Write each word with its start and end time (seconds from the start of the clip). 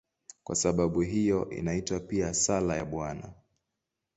Kwa 0.43 0.55
sababu 0.55 1.01
hiyo 1.01 1.49
inaitwa 1.49 1.99
pia 1.99 2.33
"Sala 2.33 2.75
ya 2.75 2.85
Bwana". 2.85 3.33